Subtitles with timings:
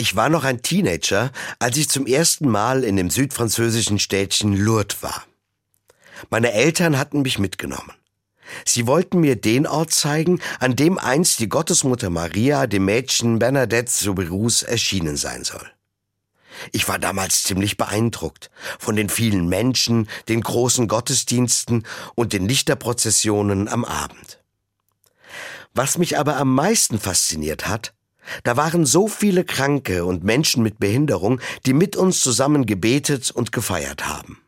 [0.00, 5.02] Ich war noch ein Teenager, als ich zum ersten Mal in dem südfranzösischen Städtchen Lourdes
[5.02, 5.26] war.
[6.30, 7.92] Meine Eltern hatten mich mitgenommen.
[8.64, 13.90] Sie wollten mir den Ort zeigen, an dem einst die Gottesmutter Maria dem Mädchen Bernadette
[13.90, 15.70] Soubirous erschienen sein soll.
[16.72, 23.68] Ich war damals ziemlich beeindruckt von den vielen Menschen, den großen Gottesdiensten und den Lichterprozessionen
[23.68, 24.42] am Abend.
[25.74, 27.92] Was mich aber am meisten fasziniert hat,
[28.44, 33.52] da waren so viele Kranke und Menschen mit Behinderung, die mit uns zusammen gebetet und
[33.52, 34.38] gefeiert haben.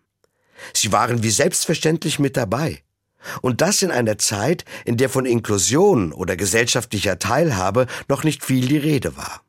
[0.72, 2.82] Sie waren wie selbstverständlich mit dabei.
[3.40, 8.66] Und das in einer Zeit, in der von Inklusion oder gesellschaftlicher Teilhabe noch nicht viel
[8.66, 9.42] die Rede war.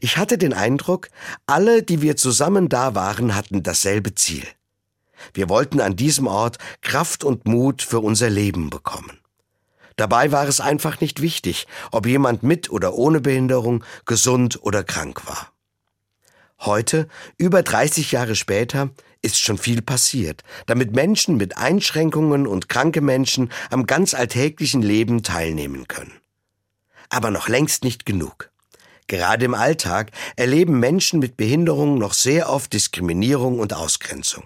[0.00, 1.08] Ich hatte den Eindruck,
[1.46, 4.46] alle, die wir zusammen da waren, hatten dasselbe Ziel.
[5.34, 9.21] Wir wollten an diesem Ort Kraft und Mut für unser Leben bekommen.
[9.96, 15.26] Dabei war es einfach nicht wichtig, ob jemand mit oder ohne Behinderung, gesund oder krank
[15.26, 15.52] war.
[16.60, 23.00] Heute, über 30 Jahre später, ist schon viel passiert, damit Menschen mit Einschränkungen und kranke
[23.00, 26.12] Menschen am ganz alltäglichen Leben teilnehmen können.
[27.08, 28.50] Aber noch längst nicht genug.
[29.06, 34.44] Gerade im Alltag erleben Menschen mit Behinderung noch sehr oft Diskriminierung und Ausgrenzung.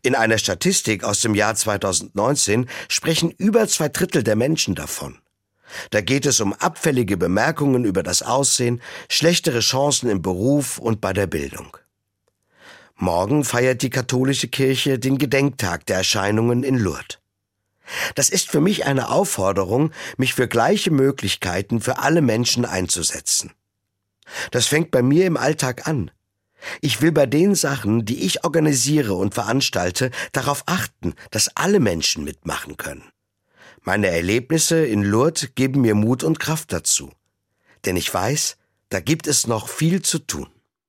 [0.00, 5.18] In einer Statistik aus dem Jahr 2019 sprechen über zwei Drittel der Menschen davon.
[5.90, 11.12] Da geht es um abfällige Bemerkungen über das Aussehen, schlechtere Chancen im Beruf und bei
[11.12, 11.76] der Bildung.
[12.96, 17.18] Morgen feiert die katholische Kirche den Gedenktag der Erscheinungen in Lourdes.
[18.14, 23.52] Das ist für mich eine Aufforderung, mich für gleiche Möglichkeiten für alle Menschen einzusetzen.
[24.50, 26.10] Das fängt bei mir im Alltag an.
[26.80, 32.24] Ich will bei den Sachen, die ich organisiere und veranstalte, darauf achten, dass alle Menschen
[32.24, 33.04] mitmachen können.
[33.82, 37.10] Meine Erlebnisse in Lourdes geben mir Mut und Kraft dazu.
[37.84, 38.56] Denn ich weiß,
[38.90, 40.48] da gibt es noch viel zu tun.